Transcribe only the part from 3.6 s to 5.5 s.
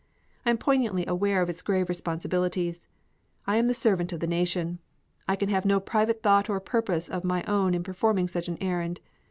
the servant of the Nation. I can